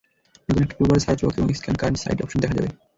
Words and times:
নতুন 0.49 0.63
একটা 0.63 0.77
টুলবারে 0.77 1.01
সার্চ 1.01 1.19
বক্স 1.21 1.37
এবং 1.37 1.49
স্ক্যান 1.51 1.75
কারেন্ট 1.79 1.99
সাইট 1.99 2.17
অপশন 2.21 2.39
দেখা 2.41 2.55
যাবে। 2.57 2.69